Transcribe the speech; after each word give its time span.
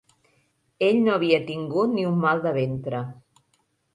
Ell 0.85 0.97
no 1.07 1.11
havia 1.17 1.41
tingut 1.51 1.93
ni 1.97 2.07
un 2.13 2.17
mal 2.25 2.43
de 2.47 2.53
ventre 2.57 3.03